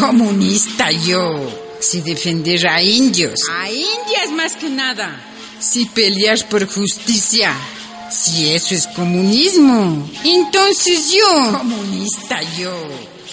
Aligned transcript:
Comunista 0.00 0.90
yo. 0.90 1.38
Si 1.78 2.00
defender 2.00 2.66
a 2.66 2.82
indios. 2.82 3.38
A 3.52 3.70
indias 3.70 4.30
más 4.32 4.54
que 4.54 4.70
nada. 4.70 5.20
Si 5.58 5.84
pelear 5.84 6.38
por 6.48 6.66
justicia. 6.66 7.54
Si 8.10 8.50
eso 8.54 8.74
es 8.74 8.86
comunismo. 8.86 10.10
Entonces 10.24 11.12
yo. 11.12 11.52
Comunista 11.52 12.40
yo. 12.58 12.74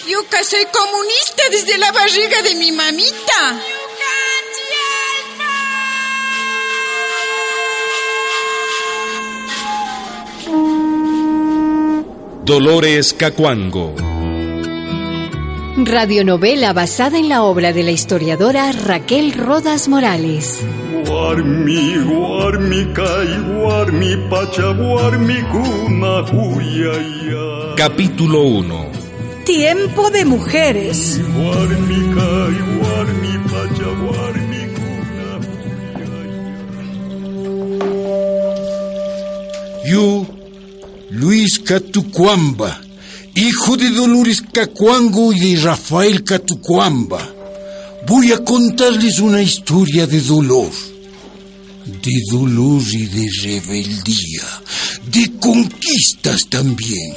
Yo 0.06 0.28
que 0.28 0.44
soy 0.44 0.66
comunista 0.70 1.42
desde 1.50 1.78
la 1.78 1.90
barriga 1.90 2.42
de 2.42 2.54
mi 2.54 2.70
mamita. 2.70 3.62
Dolores 12.44 13.14
Cacuango. 13.14 13.94
Radionovela 15.86 16.72
basada 16.72 17.18
en 17.18 17.28
la 17.28 17.42
obra 17.42 17.72
de 17.72 17.82
la 17.82 17.90
historiadora 17.90 18.72
Raquel 18.72 19.32
Rodas 19.32 19.88
Morales. 19.88 20.60
Capítulo 27.76 28.42
1. 28.42 28.86
Tiempo 29.44 30.10
de 30.10 30.24
mujeres. 30.24 31.20
Yo, 39.86 40.26
Luis 41.10 41.58
Catucuamba, 41.60 42.78
hijo 43.38 43.76
de 43.76 43.90
Dolores 43.90 44.42
Cacuango 44.52 45.32
y 45.32 45.38
de 45.38 45.60
Rafael 45.60 46.24
Catucuamba, 46.24 47.34
voy 48.06 48.32
a 48.32 48.42
contarles 48.44 49.20
una 49.20 49.40
historia 49.40 50.06
de 50.06 50.20
dolor, 50.20 50.70
de 51.86 52.12
dolor 52.32 52.82
y 52.90 53.06
de 53.06 53.28
rebeldía, 53.42 54.62
de 55.12 55.32
conquistas 55.38 56.48
también. 56.48 57.14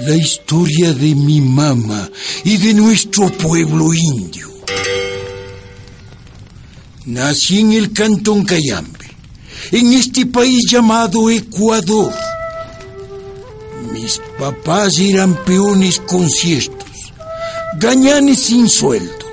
La 0.00 0.14
historia 0.14 0.92
de 0.92 1.14
mi 1.14 1.40
mamá 1.40 2.08
y 2.44 2.58
de 2.58 2.74
nuestro 2.74 3.32
pueblo 3.32 3.94
indio. 3.94 4.48
Nací 7.06 7.60
en 7.60 7.72
el 7.72 7.92
cantón 7.92 8.44
Cayambe, 8.44 9.06
en 9.72 9.92
este 9.92 10.26
país 10.26 10.70
llamado 10.70 11.30
Ecuador. 11.30 12.12
Mis 14.06 14.20
papás 14.38 15.00
eran 15.00 15.34
peones 15.44 15.98
conciertos, 15.98 17.12
gañanes 17.80 18.38
sin 18.40 18.68
sueldo, 18.68 19.26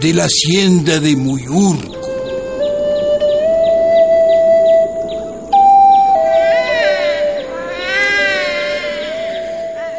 de 0.00 0.12
la 0.12 0.24
hacienda 0.24 0.98
de 0.98 1.14
Muyurco. 1.14 2.00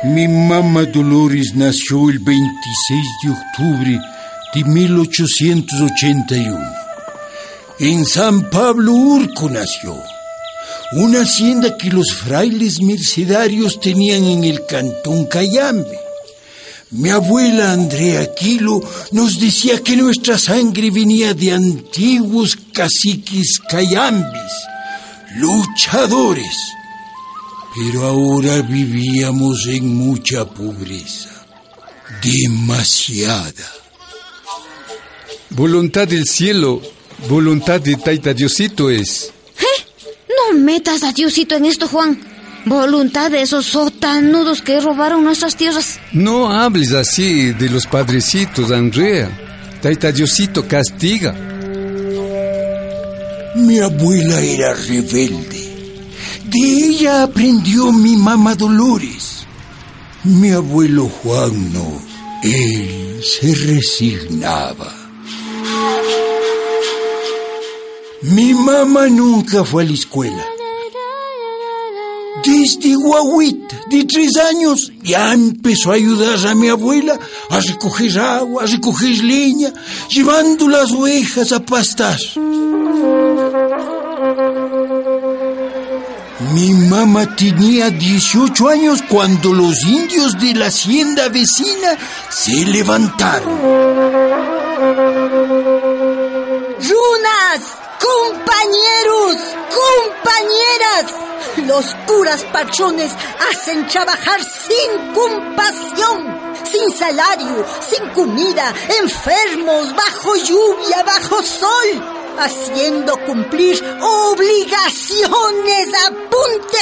Mi 0.03 0.27
mamá 0.27 0.83
Dolores 0.83 1.55
nació 1.55 2.09
el 2.09 2.19
26 2.19 3.05
de 3.23 3.29
octubre 3.29 4.01
de 4.53 4.63
1881. 4.65 6.59
En 7.79 8.05
San 8.05 8.49
Pablo 8.49 8.91
Urco 8.91 9.49
nació, 9.49 9.95
una 10.93 11.21
hacienda 11.21 11.77
que 11.77 11.89
los 11.89 12.13
frailes 12.13 12.81
mercedarios 12.81 13.79
tenían 13.79 14.23
en 14.23 14.43
el 14.43 14.65
cantón 14.65 15.25
Cayambe. 15.25 15.97
Mi 16.91 17.09
abuela 17.11 17.73
Andrea 17.73 18.21
Aquilo 18.21 18.81
nos 19.11 19.39
decía 19.39 19.83
que 19.83 19.95
nuestra 19.95 20.39
sangre 20.39 20.89
venía 20.89 21.35
de 21.35 21.51
antiguos 21.51 22.57
caciques 22.73 23.59
cayambis, 23.69 24.53
luchadores. 25.35 26.57
Pero 27.75 28.07
ahora 28.07 28.63
vivíamos 28.63 29.67
en 29.67 29.93
mucha 29.93 30.45
pobreza, 30.49 31.29
demasiada. 32.23 33.71
Voluntad 35.51 36.07
del 36.07 36.25
cielo, 36.25 36.81
voluntad 37.27 37.79
de 37.79 37.97
Taita 37.97 38.33
Diosito 38.33 38.89
es. 38.89 39.31
No 40.51 40.57
metas 40.57 41.03
a 41.03 41.11
Diosito 41.11 41.55
en 41.55 41.65
esto, 41.65 41.87
Juan. 41.87 42.17
Voluntad 42.65 43.31
de 43.31 43.41
esos 43.41 43.65
sotanudos 43.65 44.61
que 44.61 44.79
robaron 44.79 45.23
nuestras 45.23 45.55
tierras. 45.55 45.99
No 46.11 46.51
hables 46.51 46.91
así 46.93 47.53
de 47.53 47.69
los 47.69 47.85
padrecitos, 47.85 48.71
Andrea. 48.71 49.29
Taita 49.81 50.11
Diosito 50.11 50.67
castiga. 50.67 51.33
Mi 53.55 53.79
abuela 53.79 54.39
era 54.41 54.73
rebelde. 54.73 55.69
De 56.45 56.59
ella 56.59 57.23
aprendió 57.23 57.91
mi 57.91 58.15
mamá 58.15 58.55
Dolores. 58.55 59.45
Mi 60.23 60.51
abuelo 60.51 61.07
Juan 61.07 61.73
no. 61.73 62.01
Él 62.43 63.21
se 63.23 63.53
resignaba. 63.53 64.98
Mi 68.21 68.53
mamá 68.53 69.07
nunca 69.07 69.63
fue 69.63 69.83
a 69.83 69.85
la 69.85 69.93
escuela. 69.93 70.45
Desde 72.43 72.95
guaguita, 72.95 73.79
de 73.89 74.03
tres 74.03 74.35
años, 74.37 74.91
ya 75.03 75.33
empezó 75.33 75.91
a 75.91 75.95
ayudar 75.95 76.45
a 76.47 76.53
mi 76.55 76.67
abuela 76.67 77.17
a 77.49 77.59
recoger 77.61 78.19
agua, 78.19 78.63
a 78.63 78.65
recoger 78.65 79.23
leña, 79.23 79.73
llevando 80.09 80.67
las 80.67 80.91
ovejas 80.91 81.51
a 81.53 81.59
pastar. 81.61 82.19
Mi 86.53 86.73
mamá 86.73 87.35
tenía 87.35 87.89
18 87.89 88.69
años 88.69 89.01
cuando 89.07 89.53
los 89.53 89.85
indios 89.85 90.37
de 90.39 90.55
la 90.55 90.67
hacienda 90.67 91.29
vecina 91.29 91.97
se 92.29 92.65
levantaron. 92.65 94.28
¡Compañeros! 98.59 99.37
¡Compañeras! 100.03 101.13
Los 101.65 101.95
curas 102.05 102.43
pachones 102.51 103.11
hacen 103.49 103.87
trabajar 103.87 104.41
sin 104.43 105.13
compasión, 105.13 106.27
sin 106.69 106.97
salario, 106.97 107.65
sin 107.89 108.09
comida, 108.09 108.73
enfermos, 109.01 109.95
bajo 109.95 110.35
lluvia, 110.35 111.03
bajo 111.05 111.41
sol 111.41 112.03
haciendo 112.37 113.17
cumplir 113.25 113.81
obligaciones 114.01 115.89
a 116.05 116.09
punte, 116.09 116.77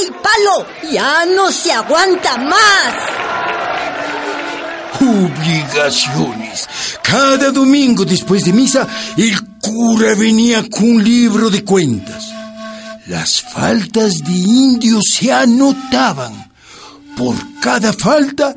y 0.00 0.10
palo. 0.12 0.66
Ya 0.90 1.26
no 1.26 1.52
se 1.52 1.72
aguanta 1.72 2.38
más. 2.38 2.94
Obligaciones. 4.98 6.68
Cada 7.02 7.50
domingo 7.50 8.04
después 8.04 8.44
de 8.44 8.52
misa, 8.52 8.86
el 9.16 9.51
cura 9.62 10.14
venía 10.14 10.68
con 10.68 10.84
un 10.84 11.04
libro 11.04 11.48
de 11.48 11.64
cuentas. 11.64 12.30
Las 13.06 13.40
faltas 13.40 14.18
de 14.18 14.32
indios 14.32 15.04
se 15.14 15.32
anotaban. 15.32 16.50
Por 17.16 17.36
cada 17.60 17.92
falta, 17.92 18.54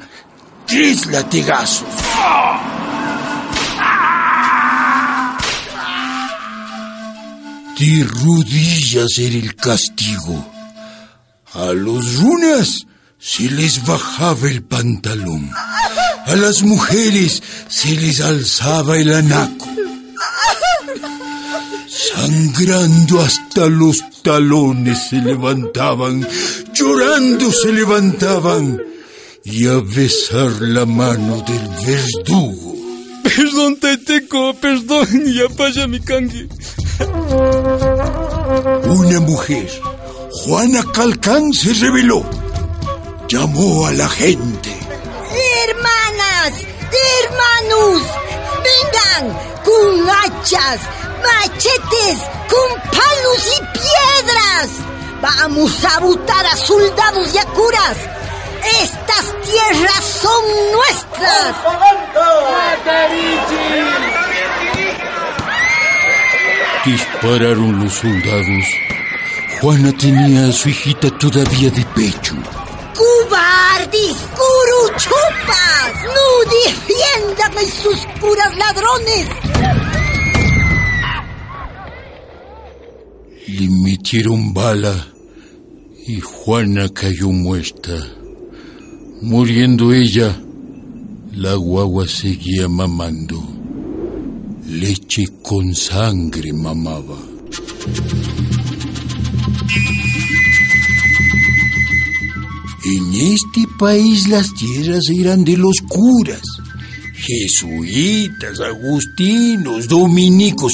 tres 0.66 1.06
latigazos. 1.06 1.88
De 7.80 8.04
rodillas 8.04 9.18
era 9.18 9.36
el 9.36 9.56
castigo. 9.56 10.46
A 11.54 11.66
los 11.74 12.16
runas 12.16 12.86
se 13.20 13.44
les 13.44 13.86
bajaba 13.86 14.48
el 14.48 14.64
pantalón. 14.64 15.52
A 16.26 16.36
las 16.36 16.64
mujeres 16.64 17.44
se 17.68 17.90
les 17.90 18.22
alzaba 18.22 18.98
el 18.98 19.14
anaco. 19.14 19.68
Sangrando 21.96 23.22
hasta 23.22 23.68
los 23.68 24.04
talones 24.22 25.08
se 25.10 25.16
levantaban, 25.16 26.28
llorando 26.74 27.50
se 27.54 27.72
levantaban 27.72 28.82
y 29.46 29.66
a 29.66 29.80
besar 29.80 30.52
la 30.60 30.86
mano 30.86 31.42
del 31.48 31.70
verdugo. 31.86 32.76
Perdón, 33.24 33.78
Taiteco, 33.80 34.54
perdón, 34.56 35.08
ya 35.34 35.48
pasa 35.56 35.88
mi 35.88 36.02
cangue. 36.02 36.50
Una 38.84 39.20
mujer, 39.22 39.70
Juana 40.32 40.84
Calcán, 40.92 41.54
se 41.54 41.74
rebeló. 41.76 42.26
Llamó 43.30 43.88
a 43.88 43.94
la 43.94 44.10
gente. 44.10 44.76
Hermanas, 45.64 46.54
hermanos, 47.24 48.02
vengan 48.66 49.38
con 49.64 50.10
hachas, 50.10 50.82
machetes, 51.26 52.20
con 52.50 52.82
palos 52.92 53.42
y 53.58 53.80
piedras. 53.80 54.70
Vamos 55.22 55.86
a 55.86 56.00
butar 56.00 56.46
a 56.46 56.56
soldados 56.56 57.34
y 57.34 57.38
a 57.38 57.46
curas. 57.46 57.98
Estas 58.82 59.34
tierras 59.44 60.04
son 60.04 60.44
nuestras. 60.74 61.56
Dispararon 66.86 67.84
los 67.84 67.94
soldados. 67.94 68.66
Juana 69.62 69.92
tenía 69.98 70.50
a 70.50 70.52
su 70.52 70.70
hijita 70.70 71.10
todavía 71.18 71.70
de 71.72 71.86
pecho. 71.96 72.36
¡Cubardis! 72.96 74.18
¡Cubardis! 74.36 74.55
Metieron 84.06 84.54
bala 84.54 85.08
y 86.06 86.20
Juana 86.20 86.90
cayó 86.90 87.32
muerta. 87.32 87.92
Muriendo 89.24 89.92
ella, 89.94 90.40
la 91.34 91.56
guagua 91.56 92.08
seguía 92.08 92.70
mamando. 92.70 93.44
Leche 94.68 95.24
con 95.42 95.74
sangre 95.74 96.54
mamaba. 96.54 97.18
En 102.86 103.14
este 103.16 103.66
país 103.80 104.28
las 104.28 104.54
tierras 104.54 105.06
eran 105.20 105.44
de 105.44 105.58
los 105.58 105.78
curas, 105.90 106.44
jesuitas, 107.16 108.60
agustinos, 108.60 109.88
dominicos, 109.88 110.74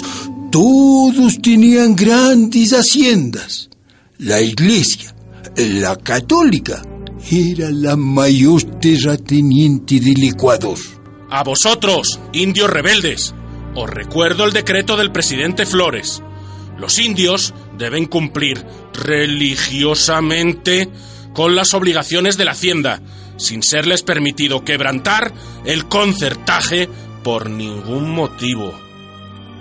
todos 0.52 1.42
tenían 1.42 1.96
grandes 1.96 2.74
haciendas. 2.74 3.70
La 4.18 4.42
iglesia, 4.42 5.16
la 5.56 5.96
católica, 5.96 6.82
era 7.32 7.72
la 7.72 7.96
mayor 7.96 8.62
terrateniente 8.80 10.00
del 10.02 10.24
Ecuador. 10.26 10.78
A 11.30 11.44
vosotros, 11.44 12.20
indios 12.34 12.70
rebeldes, 12.70 13.34
os 13.76 13.90
recuerdo 13.90 14.44
el 14.44 14.52
decreto 14.52 14.98
del 14.98 15.14
presidente 15.14 15.66
Flores. 15.66 16.22
Los 16.78 17.00
indios 17.00 17.54
deben 17.78 18.06
cumplir 18.06 18.66
religiosamente 18.94 20.90
con 21.34 21.56
las 21.56 21.74
obligaciones 21.74 22.38
de 22.38 22.46
la 22.46 22.52
hacienda, 22.52 23.02
sin 23.38 23.64
serles 23.64 24.04
permitido 24.04 24.66
quebrantar 24.66 25.34
el 25.64 25.88
concertaje 25.88 26.90
por 27.24 27.50
ningún 27.50 28.12
motivo. 28.12 28.91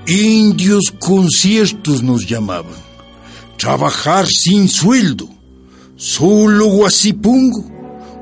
Indios 0.06 0.92
conciertos 0.98 2.02
nos 2.02 2.26
llamaban. 2.26 2.74
Trabajar 3.56 4.26
sin 4.26 4.68
sueldo. 4.68 5.28
Solo 5.96 6.66
Guasipungo. 6.66 7.64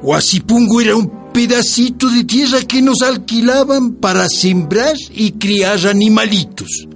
Guasipungo 0.03 0.81
era 0.81 0.97
un 0.97 1.33
pedacito 1.33 2.11
de 2.11 2.25
tierra 2.25 2.63
que 2.63 2.83
nos 2.83 3.03
alquilaban 3.03 3.95
para 3.95 4.29
sembrar 4.29 4.97
y 5.11 5.33
criar 5.33 5.87
animalitos. 5.87 6.89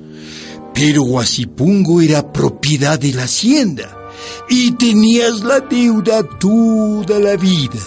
Pero 0.75 1.02
Guasipungo 1.02 2.00
era 2.00 2.32
propiedad 2.32 2.99
de 2.99 3.12
la 3.12 3.25
hacienda 3.25 3.96
y 4.49 4.73
tenías 4.73 5.40
la 5.40 5.61
deuda 5.61 6.23
toda 6.38 7.19
la 7.19 7.37
vida. 7.37 7.78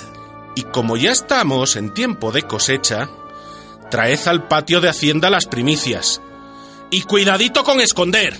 Y 0.55 0.61
como 0.63 0.95
ya 0.95 1.11
estamos 1.11 1.75
en 1.75 1.93
tiempo 1.93 2.31
de 2.31 2.43
cosecha, 2.43 3.09
traed 3.91 4.19
al 4.27 4.47
patio 4.47 4.79
de 4.79 4.89
Hacienda 4.89 5.29
las 5.29 5.45
primicias. 5.45 6.21
Y 6.95 7.01
cuidadito 7.01 7.65
con 7.65 7.81
esconder. 7.81 8.33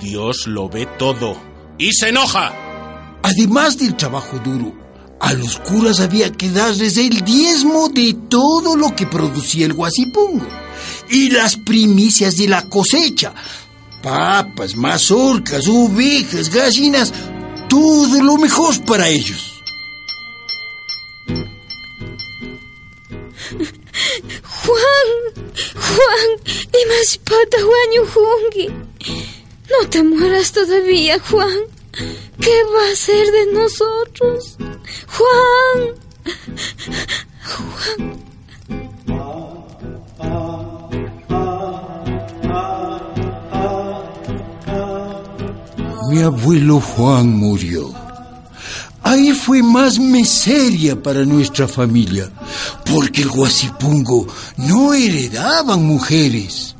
Dios 0.00 0.48
lo 0.48 0.68
ve 0.68 0.84
todo 0.98 1.40
y 1.78 1.92
se 1.92 2.08
enoja. 2.08 2.52
Además 3.22 3.78
del 3.78 3.94
trabajo 3.94 4.40
duro, 4.40 4.74
a 5.20 5.32
los 5.32 5.56
curas 5.60 6.00
había 6.00 6.32
que 6.32 6.50
darles 6.50 6.96
el 6.96 7.20
diezmo 7.20 7.88
de 7.88 8.16
todo 8.28 8.74
lo 8.74 8.96
que 8.96 9.06
producía 9.06 9.66
el 9.66 9.74
guasipungo 9.74 10.44
y 11.08 11.30
las 11.30 11.56
primicias 11.56 12.36
de 12.36 12.48
la 12.48 12.68
cosecha, 12.68 13.32
papas, 14.02 14.74
mazorcas, 14.74 15.68
ovejas, 15.68 16.50
gallinas, 16.52 17.14
todo 17.68 18.24
lo 18.24 18.38
mejor 18.38 18.84
para 18.84 19.08
ellos. 19.08 19.54
Juan, 24.42 25.46
Juan, 25.74 26.55
pata 27.24 27.58
Juan 27.60 27.90
Jungi. 28.12 28.68
No 29.70 29.88
te 29.88 30.02
mueras 30.02 30.52
todavía, 30.52 31.18
Juan. 31.18 31.58
¿Qué 32.40 32.62
va 32.74 32.92
a 32.92 32.96
ser 32.96 33.26
de 33.32 33.52
nosotros? 33.52 34.56
Juan. 35.08 35.94
Juan. 37.44 38.26
Mi 46.10 46.22
abuelo 46.22 46.80
Juan 46.80 47.28
murió. 47.28 47.92
Ahí 49.02 49.32
fue 49.32 49.62
más 49.62 49.98
miseria 49.98 51.00
para 51.00 51.24
nuestra 51.24 51.68
familia, 51.68 52.28
porque 52.92 53.22
el 53.22 53.28
Guasipungo 53.28 54.26
no 54.56 54.94
heredaban 54.94 55.84
mujeres. 55.84 56.74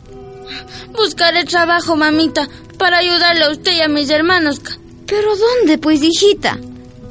Buscaré 0.96 1.44
trabajo, 1.44 1.96
mamita, 1.96 2.48
para 2.78 2.98
ayudarle 2.98 3.44
a 3.44 3.50
usted 3.50 3.76
y 3.76 3.80
a 3.80 3.88
mis 3.88 4.10
hermanos. 4.10 4.60
¿Pero 5.06 5.36
dónde, 5.36 5.78
pues, 5.78 6.02
hijita? 6.02 6.58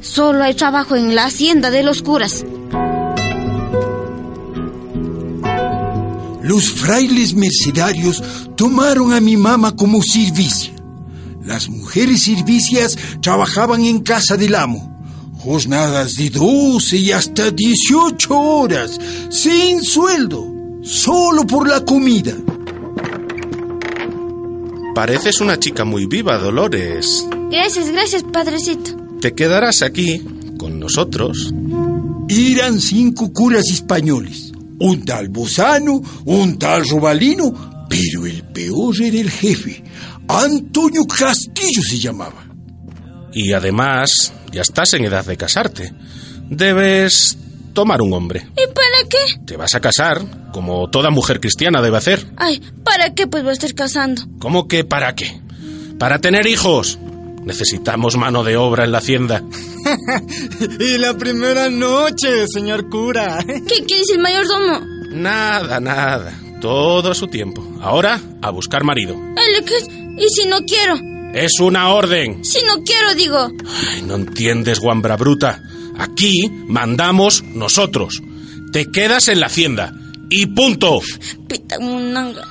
Solo 0.01 0.43
hay 0.43 0.53
trabajo 0.53 0.95
en 0.95 1.15
la 1.15 1.25
hacienda 1.25 1.71
de 1.71 1.83
los 1.83 2.01
curas. 2.01 2.45
Los 6.41 6.69
frailes 6.69 7.33
mercenarios 7.33 8.23
tomaron 8.55 9.13
a 9.13 9.19
mi 9.19 9.35
mamá 9.35 9.75
como 9.75 10.03
servicia. 10.03 10.73
Las 11.43 11.69
mujeres 11.69 12.23
servicias 12.23 12.97
trabajaban 13.21 13.81
en 13.81 14.01
casa 14.01 14.37
del 14.37 14.55
amo. 14.55 14.94
Jornadas 15.45 16.17
de 16.17 16.31
12 16.31 16.97
y 16.97 17.11
hasta 17.11 17.51
18 17.51 18.33
horas, 18.35 18.99
sin 19.29 19.83
sueldo, 19.83 20.43
solo 20.81 21.45
por 21.45 21.69
la 21.69 21.85
comida. 21.85 22.33
Pareces 24.95 25.41
una 25.41 25.59
chica 25.59 25.85
muy 25.85 26.07
viva, 26.07 26.39
Dolores. 26.39 27.27
Gracias, 27.51 27.91
gracias, 27.91 28.23
padrecito. 28.23 28.97
Te 29.21 29.35
quedarás 29.35 29.83
aquí, 29.83 30.25
con 30.57 30.79
nosotros. 30.79 31.53
Eran 32.27 32.81
cinco 32.81 33.31
curas 33.31 33.69
españoles. 33.69 34.51
Un 34.79 35.05
tal 35.05 35.29
Bozano, 35.29 36.01
un 36.25 36.57
tal 36.57 36.89
Robalino, 36.89 37.85
pero 37.87 38.25
el 38.25 38.41
peor 38.45 38.99
era 38.99 39.19
el 39.19 39.29
jefe. 39.29 39.83
Antonio 40.27 41.05
Castillo 41.05 41.83
se 41.87 41.99
llamaba. 41.99 42.47
Y 43.31 43.53
además, 43.53 44.33
ya 44.55 44.61
estás 44.61 44.93
en 44.93 45.03
edad 45.03 45.25
de 45.25 45.35
casarte. 45.35 45.91
Debes 46.49 47.37
tomar 47.73 48.01
un 48.01 48.13
hombre. 48.13 48.47
¿Y 48.53 48.73
para 48.73 49.09
qué? 49.09 49.45
Te 49.45 49.57
vas 49.57 49.75
a 49.75 49.81
casar, 49.81 50.21
como 50.53 50.89
toda 50.89 51.09
mujer 51.09 51.41
cristiana 51.41 51.81
debe 51.81 51.97
hacer. 51.97 52.25
Ay, 52.37 52.61
¿para 52.85 53.13
qué 53.13 53.27
pues 53.27 53.43
voy 53.43 53.49
a 53.49 53.53
estar 53.53 53.73
casando? 53.73 54.21
¿Cómo 54.39 54.69
que 54.69 54.85
para 54.85 55.13
qué? 55.13 55.41
Para 55.99 56.19
tener 56.19 56.47
hijos. 56.47 56.97
Necesitamos 57.43 58.15
mano 58.15 58.45
de 58.45 58.55
obra 58.55 58.85
en 58.85 58.93
la 58.93 58.99
hacienda. 58.99 59.43
y 60.79 60.97
la 60.99 61.15
primera 61.15 61.69
noche, 61.69 62.47
señor 62.47 62.89
cura. 62.89 63.43
¿Qué, 63.45 63.85
qué 63.85 63.97
dice 63.97 64.13
el 64.13 64.19
mayordomo? 64.19 64.79
Nada, 65.11 65.81
nada. 65.81 66.33
Todo 66.61 67.11
a 67.11 67.13
su 67.13 67.27
tiempo. 67.27 67.61
Ahora, 67.81 68.21
a 68.41 68.51
buscar 68.51 68.85
marido. 68.85 69.15
¿El 69.15 69.65
qué? 69.65 69.75
¿Y 70.17 70.29
si 70.29 70.47
no 70.47 70.59
quiero? 70.61 70.95
Es 71.35 71.59
una 71.59 71.89
orden. 71.89 72.45
Si 72.45 72.63
no 72.63 72.81
quiero, 72.85 73.13
digo. 73.13 73.51
Ay, 73.91 74.03
no 74.03 74.15
entiendes, 74.15 74.79
guambra 74.79 75.17
bruta. 75.17 75.61
Aquí 75.99 76.49
mandamos 76.65 77.43
nosotros. 77.43 78.21
Te 78.71 78.89
quedas 78.89 79.27
en 79.27 79.41
la 79.41 79.47
hacienda. 79.47 79.91
Y 80.29 80.45
punto. 80.45 81.01
Pita 81.49 81.77
munanga. 81.79 82.41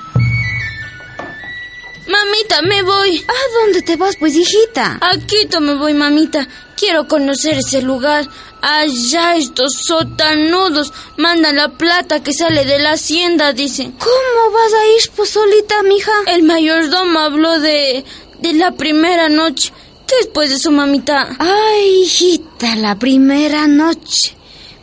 Mamita, 2.07 2.61
me 2.61 2.83
voy. 2.83 3.17
¿A 3.27 3.63
dónde 3.63 3.81
te 3.81 3.97
vas, 3.97 4.17
pues, 4.19 4.35
hijita? 4.37 4.99
A 5.01 5.17
Quito 5.17 5.63
me 5.63 5.77
voy, 5.77 5.95
mamita. 5.95 6.47
Quiero 6.77 7.09
conocer 7.09 7.57
ese 7.57 7.81
lugar. 7.81 8.29
Allá 8.61 9.37
estos 9.37 9.73
sotanudos 9.87 10.93
mandan 11.17 11.57
la 11.57 11.71
plata 11.71 12.23
que 12.23 12.35
sale 12.35 12.67
de 12.67 12.79
la 12.81 12.93
hacienda, 12.93 13.55
dicen. 13.55 13.93
¿Cómo 13.93 14.53
vas 14.53 14.73
a 14.75 14.87
ir, 14.89 15.11
pues, 15.17 15.31
solita, 15.31 15.83
mija? 15.85 16.13
El 16.27 16.43
mayordomo 16.43 17.19
habló 17.21 17.61
de... 17.61 18.05
de 18.41 18.53
la 18.53 18.73
primera 18.73 19.29
noche. 19.29 19.73
¿Qué 20.07 20.17
después 20.17 20.51
de 20.51 20.59
su 20.59 20.71
mamita? 20.71 21.37
Ay, 21.39 22.03
hijita, 22.03 22.77
la 22.77 22.99
primera 22.99 23.67
noche. 23.67 24.37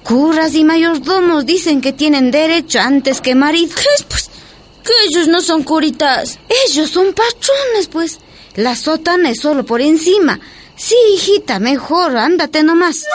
Curas 0.03 0.55
y 0.55 0.63
mayordomos 0.63 1.45
dicen 1.45 1.79
que 1.79 1.93
tienen 1.93 2.31
derecho 2.31 2.79
antes 2.79 3.21
que 3.21 3.35
marido. 3.35 3.75
¿Qué 3.75 3.87
es, 3.97 4.03
pues? 4.03 4.29
Que 4.83 4.93
ellos 5.07 5.27
no 5.27 5.41
son 5.41 5.63
curitas. 5.63 6.39
Ellos 6.67 6.89
son 6.89 7.13
patrones, 7.13 7.87
pues. 7.91 8.19
La 8.55 8.75
sotana 8.75 9.29
es 9.29 9.39
solo 9.39 9.63
por 9.65 9.79
encima. 9.79 10.39
Sí, 10.75 10.95
hijita, 11.13 11.59
mejor, 11.59 12.17
ándate 12.17 12.63
nomás. 12.63 13.05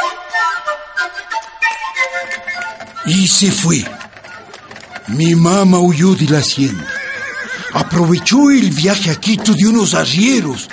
Y 3.07 3.27
se 3.27 3.51
fue. 3.51 3.85
Mi 5.09 5.35
mamá 5.35 5.81
huyó 5.81 6.15
de 6.15 6.27
la 6.27 6.39
hacienda. 6.39 6.96
Aprovechó 7.77 8.51
el 8.51 8.71
viaje 8.71 9.11
a 9.11 9.17
Quito 9.17 9.53
de 9.55 9.67
unos 9.67 9.95
arrieros 9.95 10.69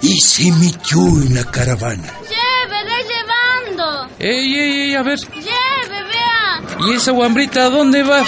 y 0.00 0.18
se 0.20 0.50
metió 0.52 0.98
en 1.06 1.34
la 1.34 1.44
caravana. 1.44 2.14
¡Lleve, 2.22 2.84
ve 2.84 3.04
llevando! 3.04 4.08
¡Ey, 4.18 4.54
ey, 4.54 4.80
ey! 4.80 4.94
A 4.94 5.02
ver. 5.02 5.18
¡Lleve, 5.18 6.02
vea! 6.04 6.88
¿Y 6.88 6.94
esa 6.94 7.12
guambrita 7.12 7.66
a 7.66 7.70
dónde 7.70 8.02
va? 8.02 8.22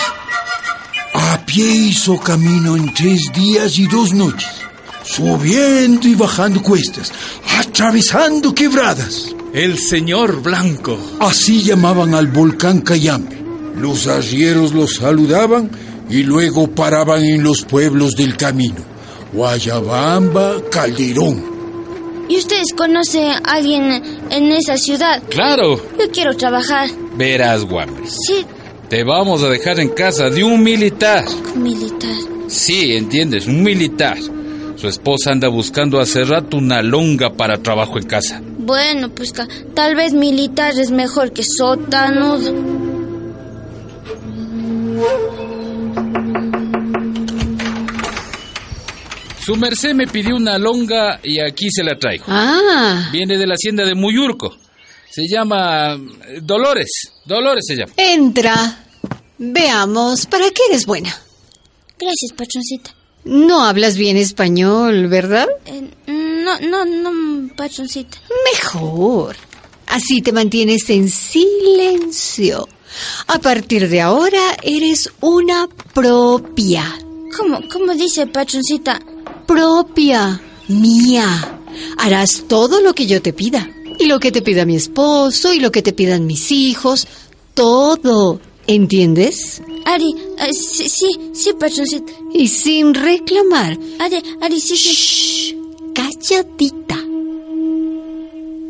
A 1.15 1.47
pie 1.47 1.65
hizo 1.65 2.19
camino 2.19 2.77
en 2.77 2.93
tres 2.93 3.21
días 3.35 3.79
y 3.79 3.87
dos 3.87 4.13
noches, 4.13 4.49
subiendo 5.05 6.07
y 6.07 6.15
bajando 6.15 6.63
cuestas, 6.63 7.13
atravesando 7.59 8.55
quebradas. 8.55 9.35
El 9.55 9.79
señor 9.79 10.43
Blanco. 10.43 10.99
Así 11.21 11.63
llamaban 11.63 12.15
al 12.15 12.29
volcán 12.29 12.83
Cayambe. 12.83 13.37
Los 13.77 14.07
arrieros 14.07 14.73
los 14.73 14.97
saludaban 14.97 15.71
y 16.11 16.23
luego 16.23 16.69
paraban 16.69 17.25
en 17.25 17.43
los 17.43 17.63
pueblos 17.65 18.15
del 18.17 18.37
camino. 18.37 18.77
Guayabamba, 19.33 20.57
Calderón. 20.71 21.43
¿Y 22.29 22.37
ustedes 22.39 22.73
conocen 22.77 23.31
a 23.31 23.39
alguien 23.39 24.03
en 24.31 24.53
esa 24.53 24.77
ciudad? 24.77 25.23
Claro. 25.31 25.77
Yo 25.99 26.11
quiero 26.13 26.35
trabajar. 26.37 26.89
Verás, 27.17 27.65
guambres. 27.65 28.15
Sí, 28.27 28.45
Te 28.89 29.03
vamos 29.05 29.43
a 29.43 29.49
dejar 29.49 29.81
en 29.81 29.89
casa 29.91 30.31
de 30.31 30.45
un 30.45 30.63
militar. 30.63 31.25
militar. 31.57 32.17
Sí, 32.49 32.95
entiendes, 32.97 33.47
un 33.47 33.63
militar. 33.63 34.17
Su 34.77 34.89
esposa 34.89 35.33
anda 35.33 35.49
buscando 35.49 35.99
hace 36.01 36.23
rato 36.25 36.57
una 36.57 36.83
longa 36.83 37.33
para 37.33 37.59
trabajo 37.63 37.99
en 37.99 38.07
casa. 38.07 38.41
Bueno, 38.59 39.09
pues 39.11 39.33
tal 39.75 39.95
vez 39.97 40.13
militar 40.13 40.73
es 40.79 40.91
mejor 40.91 41.33
que 41.33 41.43
sótanudo. 41.43 42.53
Su 49.49 49.57
merced 49.57 49.95
me 49.95 50.07
pidió 50.07 50.37
una 50.37 50.59
longa 50.59 51.21
y 51.23 51.41
aquí 51.41 51.71
se 51.71 51.83
la 51.83 51.99
traigo. 51.99 52.27
Ah, 52.29 53.09
Viene 53.11 53.39
de 53.39 53.47
la 53.47 53.55
hacienda 53.55 53.83
de 53.87 53.95
Muyurco. 53.95 54.55
Se 55.11 55.23
llama 55.27 55.95
eh, 55.95 56.41
Dolores. 56.43 56.91
Dolores 57.25 57.65
se 57.67 57.75
llama. 57.75 57.91
entra. 57.97 58.85
Veamos, 59.39 60.27
¿para 60.27 60.51
qué 60.51 60.61
eres 60.69 60.85
buena? 60.85 61.09
Gracias, 61.99 62.33
patroncita. 62.37 62.95
No 63.25 63.65
hablas 63.65 63.97
bien 63.97 64.19
español, 64.19 65.09
¿verdad? 65.09 65.47
Eh, 65.65 65.89
no, 66.09 66.61
no, 66.61 66.85
no, 66.85 67.49
patroncita. 67.57 68.19
Mejor. 68.53 69.35
Así 69.87 70.21
te 70.21 70.31
mantienes 70.31 70.91
en 70.91 71.09
silencio. 71.09 72.69
A 73.29 73.39
partir 73.39 73.89
de 73.89 74.03
ahora 74.03 74.59
eres 74.63 75.11
una 75.23 75.67
propia. 75.95 76.85
¿Cómo, 77.35 77.61
cómo 77.73 77.95
dice 77.95 78.27
patroncita? 78.27 79.01
Propia. 79.49 80.39
Mía. 80.69 81.59
Harás 81.97 82.45
todo 82.47 82.83
lo 82.83 82.93
que 82.93 83.07
yo 83.07 83.23
te 83.23 83.33
pida. 83.33 83.67
Y 83.99 84.05
lo 84.05 84.21
que 84.21 84.31
te 84.31 84.43
pida 84.43 84.67
mi 84.67 84.77
esposo 84.77 85.55
y 85.55 85.59
lo 85.59 85.73
que 85.73 85.81
te 85.81 85.95
pidan 85.95 86.27
mis 86.27 86.53
hijos. 86.53 87.09
Todo. 87.55 88.41
¿Entiendes? 88.67 89.63
Ari, 89.87 90.15
eh, 90.39 90.53
sí, 90.53 90.91
sí, 90.91 91.31
sí, 91.33 91.53
patroncita. 91.59 92.13
Y 92.35 92.47
sin 92.49 92.93
reclamar. 92.93 93.79
Ari, 93.99 94.23
Ari, 94.43 94.61
sí, 94.61 94.77
sí. 94.77 95.59
Calladita. 95.95 96.99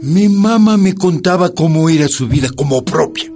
Mi 0.00 0.28
mamá 0.28 0.76
me 0.76 0.94
contaba 0.94 1.52
cómo 1.52 1.88
era 1.88 2.06
su 2.06 2.28
vida 2.28 2.50
como 2.54 2.84
propia. 2.84 3.32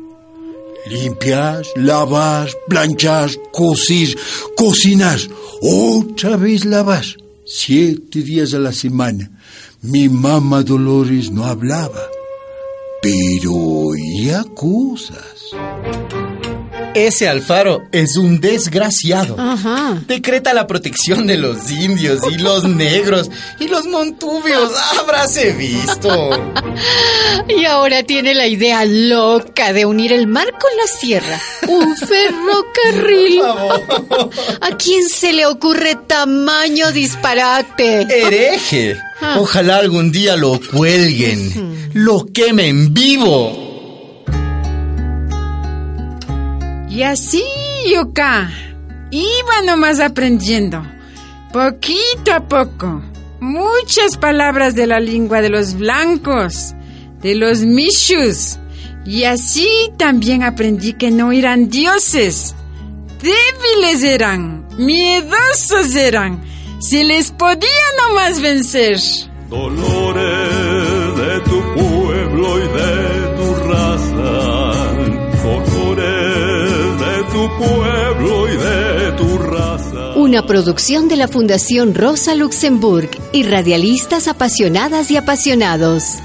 Limpiar, 0.89 1.67
lavar, 1.75 2.49
planchar, 2.69 3.31
coser, 3.51 4.17
cocinar, 4.57 5.19
otra 5.61 6.37
vez 6.37 6.65
lavar. 6.65 7.05
Siete 7.55 8.23
días 8.23 8.55
a 8.55 8.59
la 8.59 8.73
semana. 8.73 9.31
Mi 9.83 10.09
mamá 10.09 10.63
Dolores 10.63 11.31
no 11.31 11.45
hablaba, 11.45 12.01
pero 13.03 13.53
oía 13.53 14.43
cosas. 14.55 15.53
Ese 16.95 17.27
Alfaro 17.27 17.85
es 17.91 18.17
un 18.17 18.41
desgraciado. 18.41 19.37
Ajá. 19.39 20.03
Decreta 20.07 20.53
la 20.53 20.67
protección 20.67 21.27
de 21.27 21.39
los 21.39 21.71
indios 21.71 22.21
y 22.31 22.37
los 22.37 22.65
negros 22.69 23.31
y 23.59 23.69
los 23.69 23.87
montubios. 23.87 24.73
Habráse 24.99 25.53
visto. 25.53 26.31
Y 27.49 27.65
ahora 27.65 28.03
tiene 28.03 28.35
la 28.35 28.47
idea 28.47 28.85
loca 28.85 29.73
de 29.73 29.85
unir 29.85 30.13
el 30.13 30.27
mar 30.27 30.47
con 30.53 30.71
la 30.77 30.87
sierra. 30.87 31.41
Un 31.69 31.97
ferrocarril. 31.97 33.43
¿A 34.61 34.77
quién 34.77 35.09
se 35.09 35.33
le 35.33 35.47
ocurre 35.47 35.97
tamaño 36.07 36.93
disparate? 36.93 38.03
Hereje. 38.03 38.97
Ojalá 39.39 39.79
algún 39.79 40.13
día 40.13 40.37
lo 40.37 40.61
cuelguen. 40.73 41.91
Lo 41.95 42.27
quemen 42.27 42.93
vivo. 42.95 43.62
Y 46.95 47.05
así, 47.05 47.43
Yuka, 47.91 48.51
iba 49.11 49.63
nomás 49.65 49.99
aprendiendo, 49.99 50.87
poquito 51.51 52.35
a 52.35 52.47
poco, 52.47 53.03
muchas 53.41 54.19
palabras 54.19 54.75
de 54.75 54.87
la 54.87 55.01
lengua 55.01 55.41
de 55.41 55.49
los 55.49 55.73
blancos, 55.73 56.75
de 57.23 57.35
los 57.35 57.61
mishus. 57.61 58.59
Y 59.07 59.25
así 59.25 59.67
también 59.97 60.43
aprendí 60.43 60.93
que 60.93 61.11
no 61.11 61.33
eran 61.33 61.71
dioses, 61.71 62.55
débiles 63.23 64.03
eran, 64.03 64.67
miedosos 64.77 65.97
eran, 65.97 66.45
se 66.79 67.05
les 67.05 67.31
podía 67.31 67.87
nomás 68.07 68.39
vencer. 68.43 68.99
Dolores 69.49 70.32
pueblo 77.59 78.49
y 78.49 78.57
de 78.57 79.13
tu 79.13 79.39
raza. 79.39 80.15
Una 80.17 80.47
producción 80.47 81.09
de 81.09 81.17
la 81.17 81.29
Fundación 81.29 81.95
Rosa 81.95 82.35
Luxemburg 82.35 83.11
y 83.33 83.43
radialistas 83.45 84.29
apasionadas 84.29 85.11
y 85.11 85.17
apasionados. 85.17 86.23